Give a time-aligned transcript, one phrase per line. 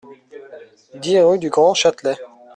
[0.95, 2.17] dix rue du Grand Châtelet